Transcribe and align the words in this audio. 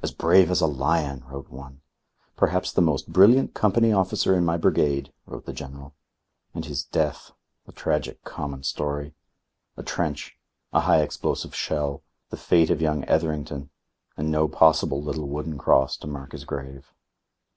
"As 0.00 0.12
brave 0.12 0.48
as 0.48 0.60
a 0.60 0.68
lion," 0.68 1.24
wrote 1.28 1.48
one. 1.48 1.80
"Perhaps 2.36 2.70
the 2.70 2.80
most 2.80 3.12
brilliant 3.12 3.52
company 3.52 3.92
officer 3.92 4.36
in 4.36 4.44
my 4.44 4.56
brigade," 4.56 5.12
wrote 5.26 5.44
the 5.44 5.52
General. 5.52 5.92
And 6.54 6.64
his 6.64 6.84
death 6.84 7.32
the 7.66 7.72
tragic 7.72 8.22
common 8.22 8.62
story. 8.62 9.16
A 9.76 9.82
trench; 9.82 10.38
a 10.72 10.82
high 10.82 11.02
explosive 11.02 11.52
shell; 11.52 12.04
the 12.30 12.36
fate 12.36 12.70
of 12.70 12.80
young 12.80 13.04
Etherington; 13.06 13.70
and 14.16 14.30
no 14.30 14.46
possible 14.46 15.02
little 15.02 15.26
wooden 15.26 15.58
cross 15.58 15.96
to 15.96 16.06
mark 16.06 16.30
his 16.30 16.44
grave. 16.44 16.92